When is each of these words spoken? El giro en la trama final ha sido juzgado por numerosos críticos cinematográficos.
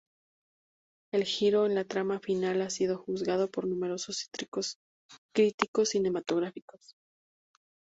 El 1.13 1.25
giro 1.25 1.67
en 1.67 1.75
la 1.75 1.85
trama 1.85 2.19
final 2.19 2.63
ha 2.63 2.71
sido 2.71 2.97
juzgado 2.97 3.51
por 3.51 3.67
numerosos 3.67 4.27
críticos 5.31 5.89
cinematográficos. 5.89 6.95